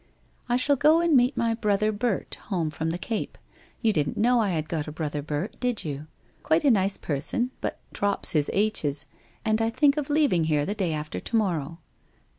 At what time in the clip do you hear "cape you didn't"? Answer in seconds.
2.97-4.17